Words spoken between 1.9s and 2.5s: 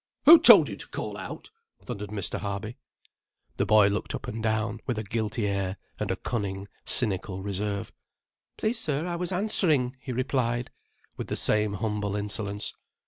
Mr.